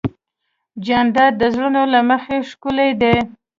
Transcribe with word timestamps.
جانداد 0.85 1.33
د 1.41 1.43
زړونو 1.53 1.81
له 1.93 1.99
مخې 2.09 2.37
ښکلی 2.49 2.91
دی. 3.01 3.15